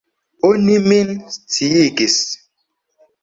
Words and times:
Oni 0.47 0.77
min 0.89 1.09
sciigis. 1.35 2.17